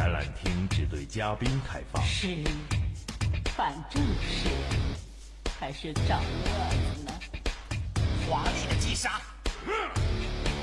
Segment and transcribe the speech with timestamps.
[0.00, 2.02] 展览厅只对嘉宾开放。
[2.02, 2.28] 是
[3.54, 4.48] 反正是
[5.60, 7.12] 还是长乐子呢？
[8.26, 9.20] 华丽的击杀！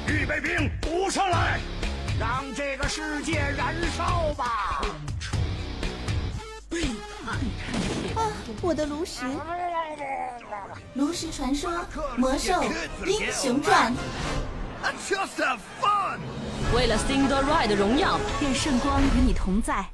[0.08, 1.60] 预备兵，补上来，
[2.20, 4.82] 让这个世界燃烧吧！
[6.68, 6.82] 背
[7.24, 7.38] 叛！
[8.16, 8.34] 啊，
[8.64, 9.24] 我的炉石！
[10.96, 11.86] 炉石传说，
[12.18, 12.60] 魔兽
[13.06, 13.94] 英雄传。
[16.74, 19.86] 为了 Single Ride 的荣耀，愿圣光与你同在。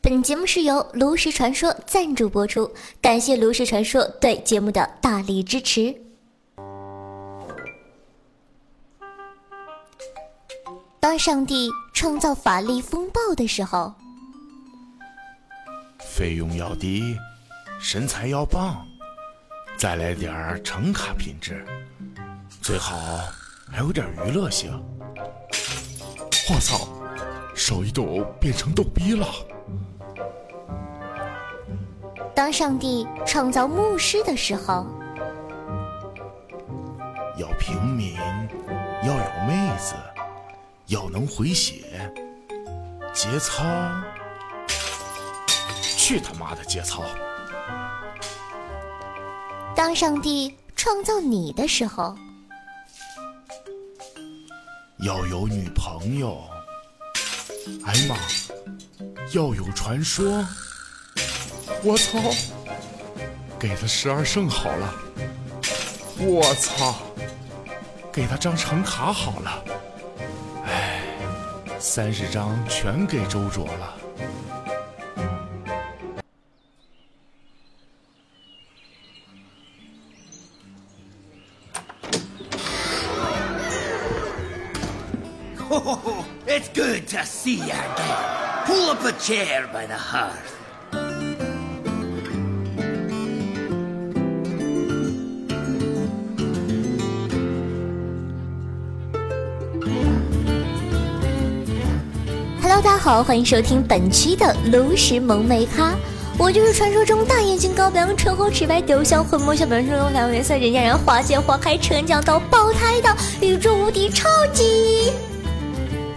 [0.00, 5.94] 本节目是由炉石传说赞助播出，感谢炉石传说对节目的大力支持。
[11.00, 13.94] 当上帝创造法力风暴的时候，
[16.00, 17.16] 费用要低，
[17.80, 18.86] 身材要棒，
[19.76, 21.64] 再来点儿橙卡品质，
[22.62, 22.96] 最好
[23.70, 24.70] 还有点娱乐性。
[26.50, 26.88] 我操，
[27.54, 29.26] 手一抖变成逗逼了。
[32.34, 34.86] 当上帝创造牧师的时候，
[37.36, 38.16] 要平民，
[39.02, 39.94] 要有妹子，
[40.86, 42.10] 要能回血，
[43.12, 43.64] 节操，
[45.80, 47.02] 去他妈的节操！
[49.74, 52.16] 当上帝创造你的时候，
[55.00, 56.42] 要有女朋友，
[57.84, 58.16] 哎妈，
[59.32, 60.44] 要有传说。
[61.84, 62.18] 我操！
[63.60, 64.94] 给他十二圣好了。
[66.18, 66.96] 我操！
[68.12, 69.64] 给他张橙卡好了。
[70.66, 71.00] 哎，
[71.78, 73.94] 三十张全给周卓了。
[86.58, 88.66] It's good to see you again.
[88.66, 90.56] Pull up a chair by the hearth.
[102.60, 105.94] Hello，大家好，欢迎收听本期的炉石萌妹咖，
[106.36, 114.28] 我就是传说中大眼睛、高鼻梁、唇红齿白、丢香混墨、小本身、两颜色、人见人花见花开、成长到爆胎的宇宙无敌超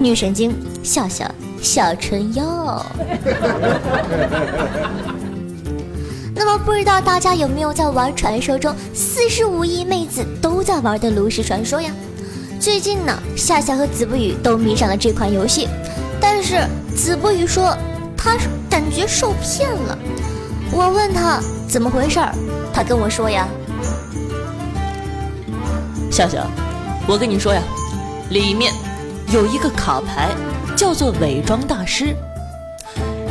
[0.02, 0.52] 女神经
[0.82, 1.30] 笑笑
[1.62, 2.84] 小春药。
[6.34, 11.92] 那么不知道大家有没有在玩传说中四十五亿妹子都在玩的炉石传说呀？
[12.60, 15.68] 最近呢，夏夏和子不语都迷上了这款游戏。
[16.20, 17.78] 但是子不语说
[18.18, 18.36] 他
[18.70, 19.98] 感觉受骗了，
[20.72, 22.34] 我问他怎么回事儿，
[22.74, 23.48] 他跟我说呀，
[26.12, 26.48] 笑笑，
[27.08, 27.62] 我跟你说呀，
[28.30, 28.74] 里面
[29.32, 30.30] 有一个卡牌
[30.76, 32.14] 叫做伪装大师，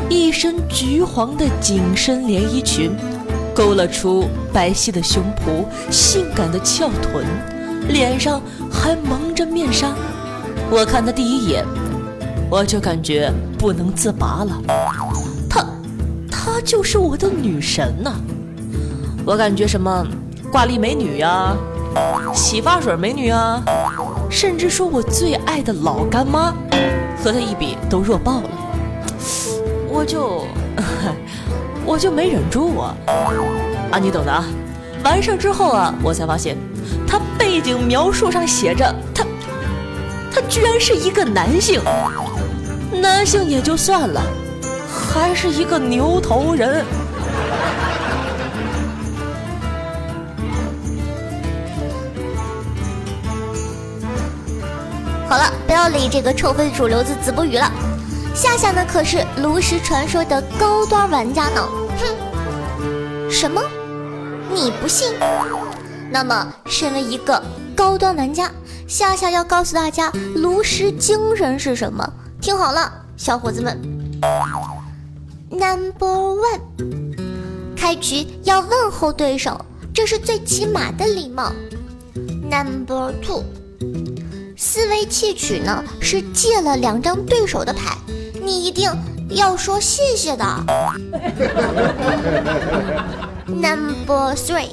[0.09, 2.97] 一身橘黄的紧身连衣裙，
[3.55, 5.63] 勾勒出白皙的胸脯、
[5.93, 7.27] 性感的翘臀，
[7.87, 8.41] 脸上
[8.73, 9.95] 还蒙着面纱，
[10.71, 11.67] 我看他第一眼。
[12.51, 14.59] 我就感觉不能自拔了，
[15.51, 15.65] 她，
[16.33, 18.15] 她就是我的女神呐！
[19.27, 20.05] 我感觉什么
[20.51, 21.55] 挂历美女呀，
[22.35, 23.63] 洗发水美女啊，
[24.31, 26.55] 甚至说我最爱的老干妈，
[27.23, 28.51] 和她一比都弱爆了。
[29.89, 30.47] 我就，
[31.85, 32.95] 我就没忍住啊！
[33.91, 34.45] 啊，你懂的啊！
[35.03, 36.57] 完事之后啊，我才发现，
[37.07, 39.27] 她背景描述上写着她，
[40.33, 41.81] 她居然是一个男性。
[42.93, 44.23] 男性也就算了，
[44.89, 46.85] 还是一个牛头人。
[55.31, 57.71] 好了，不要理这个臭非主流子子不语了。
[58.35, 61.69] 夏夏呢，可是炉石传说的高端玩家呢。
[62.01, 63.63] 哼，什么？
[64.53, 65.15] 你不信？
[66.11, 67.41] 那么，身为一个
[67.77, 68.51] 高端玩家，
[68.89, 72.13] 夏夏要告诉大家，炉石精神是什么？
[72.41, 73.81] 听好了，小伙子们
[75.49, 76.61] ，Number one，
[77.77, 79.65] 开局要问候对手，
[79.95, 81.53] 这是最起码的礼貌。
[82.51, 83.45] Number two，
[84.63, 87.97] 思维窃取呢是借了两张对手的牌，
[88.43, 88.93] 你一定
[89.31, 90.45] 要说谢谢的。
[93.47, 94.69] Number three，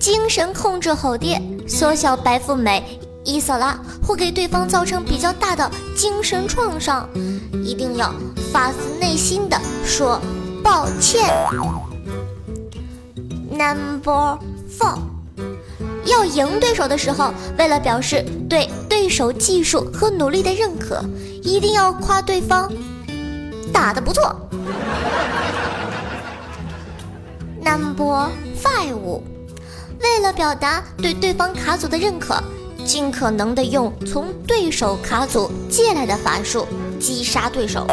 [0.00, 2.98] 精神控制吼爹，缩小白富美。
[3.22, 7.08] 伊索拉会给对方造成比较大的精神创伤，
[7.64, 8.12] 一定要
[8.52, 10.20] 发自内心的说
[10.60, 11.32] 抱歉。
[13.48, 14.38] Number
[14.76, 14.98] four，
[16.06, 21.02] 要赢对手的时候，为了表示对对手技术和努力的认可，
[21.42, 22.70] 一定要夸对方
[23.72, 24.34] 打得不错。
[27.64, 28.28] Number
[28.62, 29.20] five，
[30.00, 32.36] 为了表达对对方卡组的认可，
[32.84, 36.66] 尽可能的用从对手卡组借来的法术
[37.00, 37.86] 击杀对手。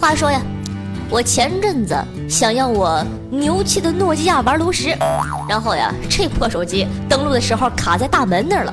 [0.00, 0.40] 话说呀，
[1.10, 1.94] 我前阵子
[2.30, 4.96] 想要我牛气的诺基亚玩炉石，
[5.48, 8.72] 然后呀，这破手机登录的时候卡在大门那儿了。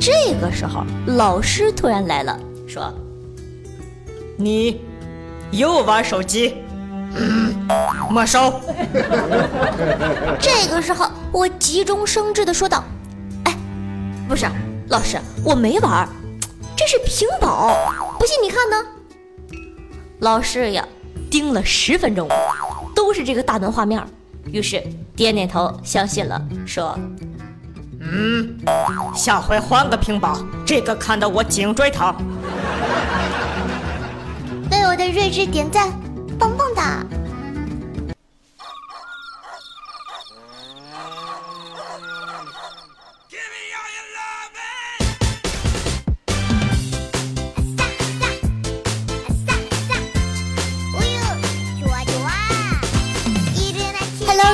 [0.00, 2.92] 这个时候，老师突然来了，说
[4.36, 4.80] ：“你
[5.52, 6.56] 又玩手机，
[8.10, 8.52] 没收。
[10.40, 12.82] ”这个时候，我急中生智的说道
[13.46, 13.56] ：“哎，
[14.28, 14.46] 不是，
[14.88, 16.08] 老师，我没玩，
[16.76, 17.72] 这是屏保，
[18.18, 18.76] 不信你看呢。”
[20.18, 20.84] 老师呀，
[21.30, 22.28] 盯了十分钟，
[22.94, 24.02] 都是这个大门画面，
[24.50, 24.82] 于是
[25.14, 26.98] 点点头，相信了，说
[28.00, 28.56] ：“嗯，
[29.14, 32.14] 下回换个屏保，这个看得我颈椎疼。”
[34.70, 35.90] 为我的睿智点赞，
[36.38, 37.04] 棒棒哒！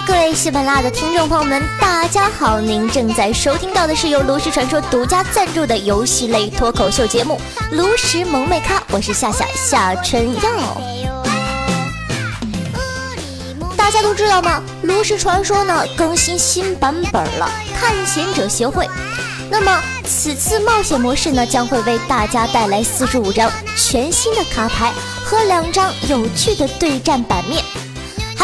[0.06, 2.61] 各位喜马拉雅的听众朋友们，大家好！
[2.61, 7.41] 您正在收听到的是由炉石传说独家赞助的游戏类脱口秀节目
[7.75, 10.43] 《炉石萌妹咖》，我是夏夏夏春耀。
[13.79, 14.62] 大家都知道吗？
[14.83, 18.87] 炉石传说呢更新新版本了，探险者协会。
[19.51, 24.93] 那么此次冒险模式呢将会为大家带来四十五张全新的卡牌
[25.25, 27.65] 和两张有趣的对战版面。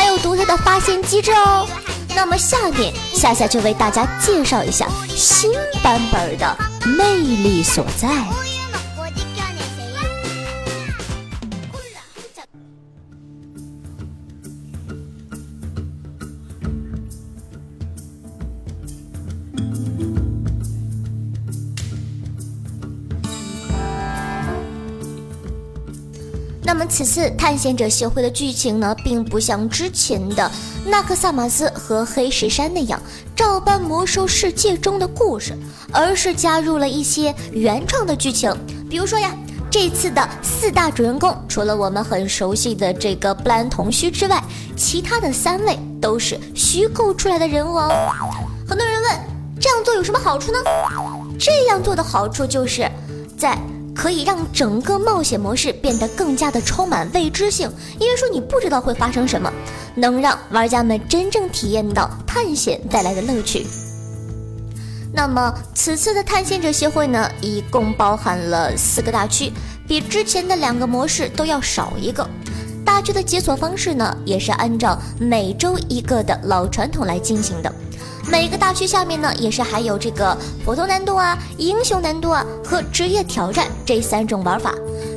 [0.01, 1.69] 还有独特的发现机制哦。
[2.17, 5.53] 那么下面夏夏就为大家介绍一下新
[5.83, 6.57] 版本的
[6.97, 8.50] 魅力所在。
[27.01, 30.51] 此次探险者协会的剧情呢，并不像之前的
[30.85, 33.01] 纳克萨马斯和黑石山那样
[33.35, 35.57] 照搬魔兽世界中的故事，
[35.91, 38.55] 而是加入了一些原创的剧情。
[38.91, 39.35] 比如说呀，
[39.71, 44.39] 这次的四大主人公，除了我们很熟悉的这个布兰同须之外，
[44.77, 47.89] 其他的三位都是虚构出来的人物哦。
[48.69, 49.19] 很多人问，
[49.59, 50.59] 这样做有什么好处呢？
[51.39, 52.87] 这样做的好处就是
[53.39, 53.59] 在。
[53.95, 59.53] 可以让整个冒险模式变得更加的充满未知性，因为说你不知道会发生什么，
[59.95, 63.67] 能让玩家们真正体验到探险带来的乐趣。
[65.13, 69.53] 那么此次的探险者协会呢，一共包含了四个大区，
[69.89, 72.27] 比之前的两个模式都要少一个。
[72.85, 77.73] 大区的解锁方式呢，也是按照每周一个的老传统来进行的。
[78.31, 84.73] 每个大区下面呢，也是还有这个普通难度啊、英雄难度啊和职业挑战这三种玩法。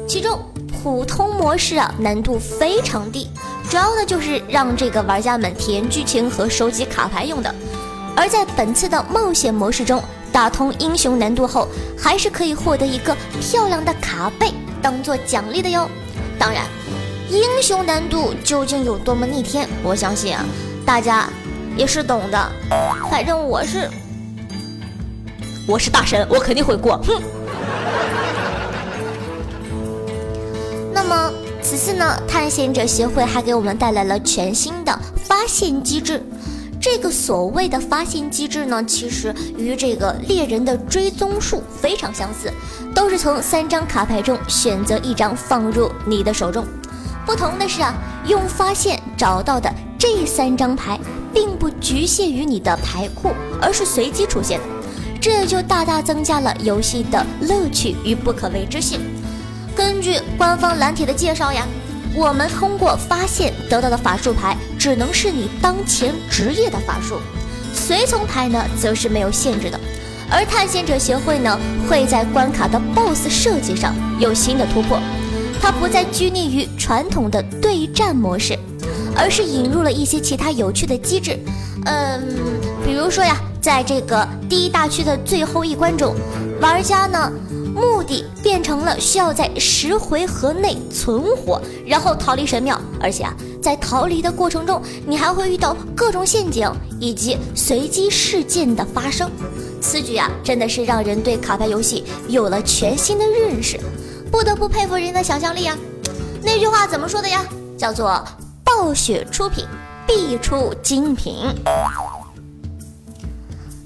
[0.07, 0.37] 其中
[0.81, 3.29] 普通模式啊难度非常低，
[3.69, 7.53] 主要呢就是让这个玩家们体验剧情和收集卡牌用的。
[8.15, 15.87] 而在本次的冒险模式中，打通英雄难度后，还是可以获得一个漂亮的卡背当做奖励的哟。
[16.39, 16.65] 当然，
[17.29, 20.43] 英雄难度究竟有多么逆天，我相信啊，
[20.83, 21.29] 大家。
[21.75, 22.51] 也是懂的，
[23.09, 23.89] 反正我是，
[25.67, 26.97] 我是大神，我肯定会过。
[26.97, 27.21] 哼。
[30.93, 36.23] 那么此次呢，探险者协会还给我们带来了全新的发现机制。
[36.79, 42.51] 这个所谓的发现机制呢，其实与这个猎人的追踪术非常相似，
[42.93, 46.65] 都是从三张卡牌中选择一张放入你的手中。
[47.25, 47.93] 不同的是啊，
[48.27, 50.99] 用发现找到的这三张牌。
[51.33, 54.65] 并不局限于你的牌库，而是随机出现的，
[55.19, 58.99] 这就大大增加了游戏的乐趣与不可未知性。
[59.75, 61.65] 根据官方蓝铁的介绍呀，
[62.15, 67.17] 我们通过发现得到的法术牌，只能是你当前职业的法术，
[67.73, 69.79] 随从牌呢则是没有限制的。
[70.29, 74.99] 而探险者协会呢，会在关卡的 BOSS 设计上有新的突破，
[75.61, 78.57] 它不再拘泥于传统的对战模式。
[79.15, 81.37] 而是引入了一些其他有趣的机制，
[81.85, 82.21] 嗯，
[82.85, 86.15] 比如说呀，在这个第一大区的最后一关中，
[86.59, 87.31] 玩家呢
[87.73, 92.79] 目的变成了需要在十回合内存活，然后逃离神庙。
[92.99, 99.29] 而且啊，在逃离的过程中，你还会遇到各种陷阱以及随机事件的发生。
[99.81, 103.79] 此举啊，真的是让人对卡牌游戏有了全新的认识，
[104.31, 105.77] 不得不佩服人的想象力啊。
[106.41, 107.43] 那句话怎么说的呀？
[107.77, 108.23] 叫做
[108.75, 109.67] “暴雪出品，
[110.07, 111.35] 必出精品”。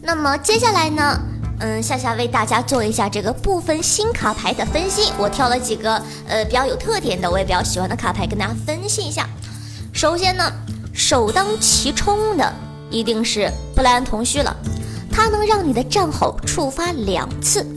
[0.01, 1.19] 那么接下来呢，
[1.59, 5.11] 嗯，夏夏为大家做一下这个部分新卡牌的分析。
[5.17, 9.27] 我挑了几个呃比较有特点的，我也比较喜欢的卡牌跟大家分析一下。
[9.91, 10.49] 首先呢，
[10.93, 12.53] 首当其冲的
[12.89, 14.55] 一定是布莱恩铜须了，
[15.11, 17.67] 它能让你的战吼触发两次。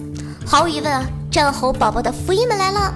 [0.46, 2.94] 毫无疑问啊，战吼宝宝的福音们来了。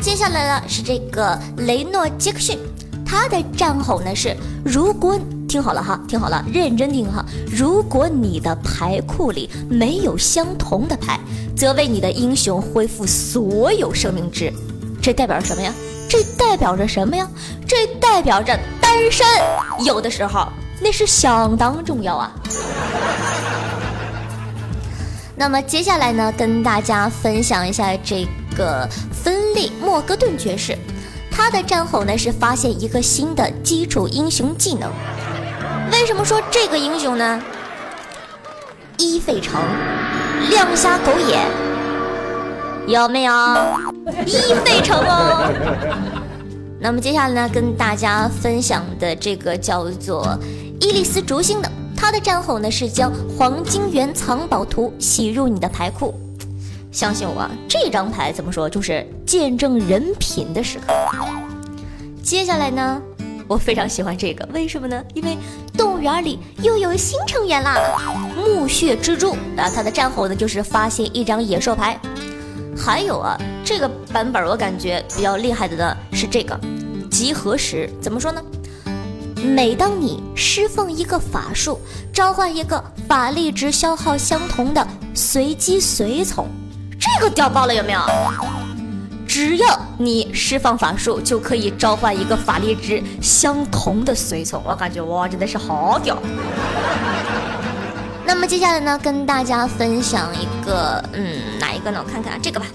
[0.00, 2.58] 接下来呢是这个雷诺杰克逊，
[3.04, 5.18] 他的战吼呢是如果。
[5.46, 7.24] 听好了哈，听好了，认真听哈。
[7.48, 11.20] 如果你的牌库里没有相同的牌，
[11.56, 14.52] 则为你的英雄恢复所有生命值。
[15.00, 15.72] 这代表着什么呀？
[16.08, 17.28] 这代表着什么呀？
[17.68, 19.24] 这代表着单身。
[19.84, 20.48] 有的时候
[20.80, 22.32] 那是相当重要啊。
[25.36, 30.76] 那么接下来呢，跟大家分享一下这个芬利莫格顿爵士，
[31.36, 34.88] 他的战吼呢是发现一个新的基础英雄技能。
[35.90, 37.42] 为什么说这个英雄呢？
[38.98, 39.60] 一费城，
[40.48, 41.44] 亮瞎狗眼，
[42.86, 43.32] 有没有？
[44.24, 45.50] 一费城哦。
[46.78, 50.38] 那么接下来呢，跟大家分享的这个叫做
[50.80, 56.14] 伊利斯烛星的，他的战吼呢是将黄金元藏宝图洗入你的牌库。
[56.94, 60.94] 相信我，这张牌怎么说，就是见证人品的时刻。
[62.22, 63.02] 接下来呢？
[63.48, 65.04] 我非常喜欢这个，为什么呢？
[65.12, 65.36] 因为
[65.76, 67.76] 动物园里又有新成员啦！
[68.36, 71.98] 墓穴蜘蛛啊，它的战吼呢就是发现一张野兽牌。
[72.76, 76.58] 还有啊，这个版本我感觉比较厉害的呢是这个
[77.10, 78.40] 集合时，怎么说呢？
[79.44, 81.80] 每当你释放一个法术，
[82.12, 86.48] 召唤一个法力值消耗相同的随机随从，
[87.14, 88.00] 这个屌爆了，有没有？
[89.26, 94.62] 只要你释放法术，就可以召唤一个法力值相同的随从。
[94.64, 96.16] 我感觉哇，真的是好屌！
[98.26, 102.02] 那么接下来呢，跟大家分享一个，嗯，哪一个呢？
[102.04, 102.66] 我看看这个吧。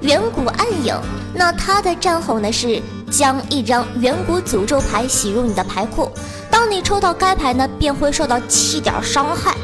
[0.00, 0.94] 远古暗影，
[1.34, 2.80] 那它的战吼呢是
[3.10, 6.10] 将一张远古诅咒牌洗入你的牌库，
[6.50, 9.54] 当你抽到该牌呢，便会受到七点伤害。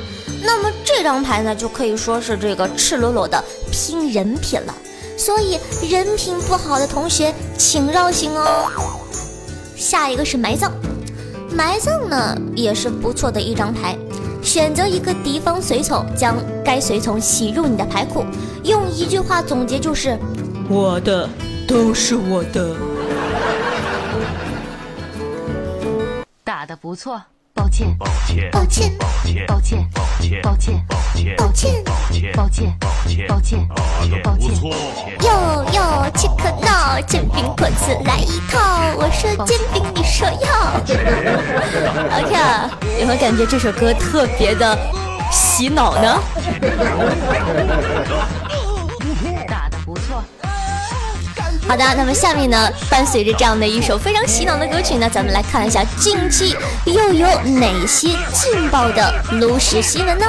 [0.46, 4.74] 那么这张牌呢，就可以说是这个赤裸裸的拼人品了。
[5.18, 5.58] 所以
[5.90, 8.70] 人品不好的同学请绕行哦。
[9.74, 10.70] 下一个是埋葬，
[11.50, 13.98] 埋葬呢也是不错的一张牌。
[14.42, 18.24] 选择一个敌方随从，将该随从洗入你的牌库。
[18.62, 20.16] 用一句话总结就是：
[20.68, 21.28] 我的
[21.66, 22.76] 都是我的。
[26.44, 27.20] 打的不错。
[27.56, 30.84] 抱歉，抱歉，抱歉，抱歉，抱歉，抱歉，抱歉，
[31.36, 33.66] 抱歉，抱歉，抱歉，抱歉，抱歉，抱歉，
[34.22, 34.70] 抱歉，不错。
[35.22, 38.60] 哟哟，切克闹，煎饼果子来一套。
[38.98, 40.46] 我说煎饼，你说要。
[42.20, 44.78] OK，有没有感觉这首歌特别的
[45.32, 46.22] 洗脑呢？
[51.68, 60.25] 好的，那么下面呢，伴随着这样的一首非常洗脑的歌曲呢，咱们来看一下近期又有哪些劲爆的炉石新闻呢？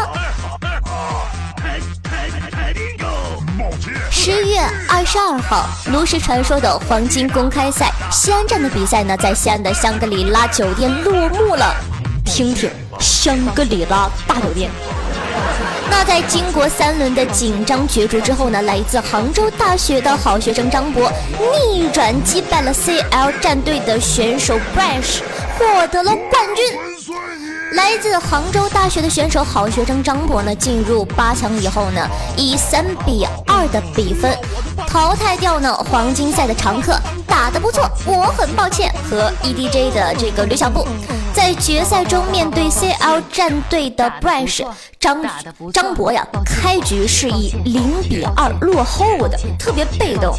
[4.10, 11.76] 十月二十二号，炉石传说的黄金公开赛西安站的比赛呢，在西安的香格里拉酒店落幕了。
[12.26, 14.70] 听听，香格里拉大酒店。
[15.90, 25.22] 那在经过三轮的紧张角逐之后呢，来自杭州大学的好学生张博逆转击败了 CL 战队的选手 Brash，
[25.58, 26.66] 获得了冠军。
[27.74, 34.36] 来自杭州大学的选手好学生张博呢，进入八强以后呢，以三比二的比分
[34.88, 37.90] 淘汰掉呢黄金赛的常客，打得不错。
[38.06, 40.88] 我很抱歉和 EDG 的这个吕小布。
[41.38, 44.66] 在决赛中面对 CL 战队的 Brash
[45.00, 45.24] 张
[45.72, 50.36] 张博呀，开局是以零比二落后的，特别被动，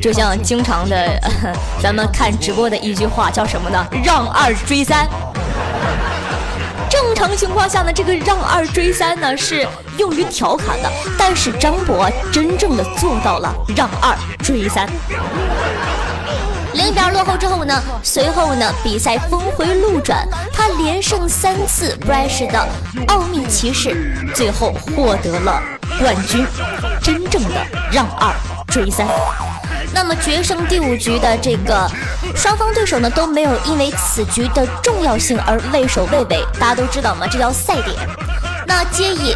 [0.00, 1.20] 就像经常的
[1.82, 3.84] 咱们看直播的一句话叫什么呢？
[4.04, 5.08] 让二追三。
[6.88, 9.66] 正常情况下呢，这个让二追三呢是
[9.98, 14.88] 用于调侃的，但是张博真正的做到了让二追三。
[16.74, 22.68] 零比二落后之后呢，随后呢，比赛峰回路转，他连胜三次，Brash 的
[23.08, 25.62] 奥秘骑士最后获得了
[25.98, 26.46] 冠军。
[27.02, 27.54] 真正的
[27.90, 28.34] 让二
[28.68, 29.06] 追三。
[29.94, 31.90] 那么决胜第五局的这个
[32.36, 37.96] 双方对手呢都没有因为此局的重要性而畏首畏尾，大家都知道嘛，这叫赛点。
[38.66, 39.34] 那接以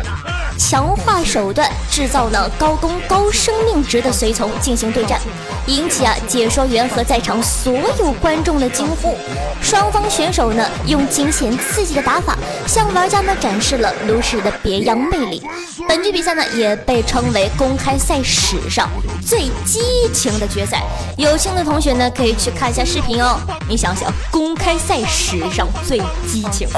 [0.59, 5.21] 强化手段制造了高攻高生命值的随从进行对战，
[5.67, 9.17] 引起啊解说员和在场所有观众的惊呼。
[9.61, 15.43] 双方选手呢用惊险刺激的打法向玩家们展示了炉石的别样魅力。
[15.89, 18.89] 本局比赛呢也被称为公开赛史上
[19.25, 19.81] 最激
[20.13, 20.83] 情的决赛。
[21.17, 23.39] 有兴趣的同学呢可以去看一下视频哦。
[23.69, 26.69] 你想想，公开赛史上最激情，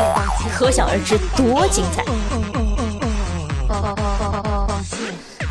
[0.57, 2.04] 可想而知多精彩。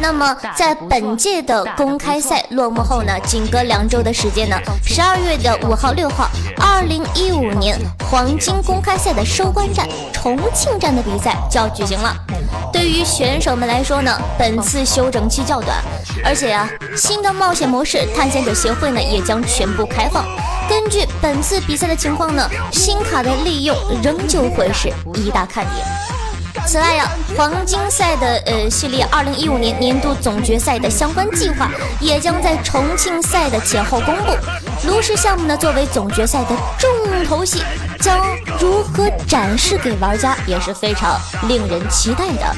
[0.03, 6.29] 那么，在本届的公开赛落幕后呢，仅隔两周的时间呢，十二月的五号、六号，
[6.60, 7.79] 二零一五年
[8.12, 12.13] 黄金公开赛的收官战重庆站的比赛就要举行了。
[12.74, 15.81] 对于选手们来说呢，本次休整期较短，
[16.22, 20.25] 而且啊，新的冒险模式探险者协会呢也将全部开放。
[20.67, 26.12] 根据本次比赛的情况呢，新卡的利用仍旧会是一大看点。
[26.65, 34.36] 此外呀，黄金赛的呃系列二零一五年年度总决赛的相关计划也将在重庆赛的前后公布。
[34.88, 36.89] 炉石项目呢，作为总决赛的重
[37.25, 37.63] 头戏，
[38.00, 38.25] 将
[38.60, 42.55] 如何展示给玩家也是非常令人期待的。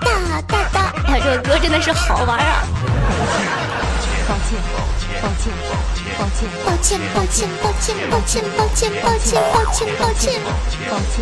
[0.00, 0.10] 哒
[0.46, 0.92] 哒哒！
[1.08, 2.62] 哎，这个歌真的是好玩啊！
[4.28, 5.48] 抱歉，抱歉，抱歉，
[6.14, 10.38] 抱歉，抱歉，抱歉，抱歉，抱歉，抱歉，抱歉，抱歉，
[10.90, 11.16] 抱歉。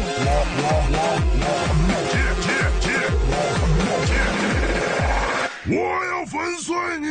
[5.68, 5.72] 我
[6.10, 7.06] 要粉碎你！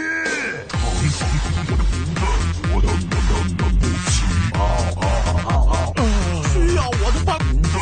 [6.51, 7.29] 需要我的帮
[7.61, 7.75] 助！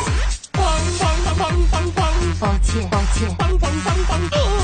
[0.52, 0.62] 帮
[1.00, 1.02] 帮
[1.36, 1.98] 帮帮帮！
[2.38, 3.88] 抱歉，抱歉，帮帮帮
[4.30, 4.63] 帮！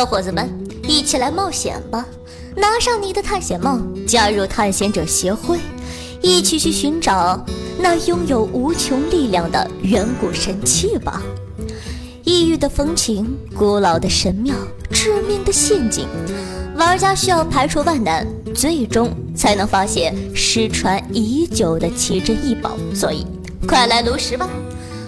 [0.00, 0.48] 小伙子们，
[0.88, 2.06] 一起来冒险吧！
[2.56, 5.58] 拿上你的探险帽，加入探险者协会，
[6.22, 7.44] 一起去寻找
[7.78, 11.20] 那拥有无穷力量的远古神器吧！
[12.24, 14.54] 异域的风情，古老的神庙，
[14.90, 16.06] 致命的陷阱，
[16.76, 22.70] 玩家需要排除万难，最终才能发现失传已久的奇珍异宝。
[22.94, 23.26] 所以，
[23.68, 24.48] 快来炉石吧！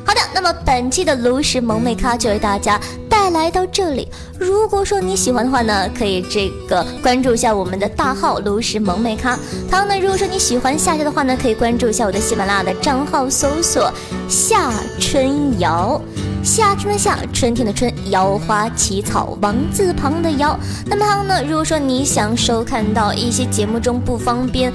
[0.04, 2.78] 好的，那么本期的炉石萌妹咖就为大家
[3.12, 4.08] 带来到这里。
[4.38, 9.38] 如果说你喜欢的话呢，可以这个关注一下我们的大号炉石萌妹咖。
[9.70, 13.92] 当然呢，如果说你喜欢夏夏的话呢，可以关注一下我的喜马拉雅的账号，搜索
[14.30, 16.00] 夏春瑶。
[16.42, 20.58] 夏天的夏，春天的春，瑶花起草，王字旁的瑶。
[20.86, 24.72] 那么呢，如果说你想收看到一些节目中不方便，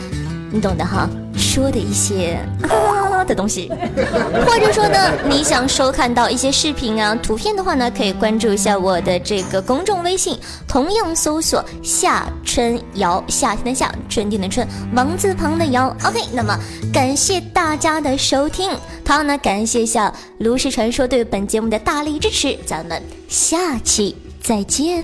[0.51, 2.39] 你懂的哈，说的一些
[3.27, 3.69] 的东西，
[4.45, 15.95] 或者说呢，你想收看到一些视频啊、图片的话呢，可以关注一下我的这个公众微信，同样搜索夏春瑶，夏天的夏，春天的春，王字旁的瑶。
[16.03, 16.57] OK，那么
[16.93, 18.71] 感谢大家的收听，
[19.03, 25.03] 同样呢，感谢一下炉石传说对本节目的大力支持，咱们下期再见。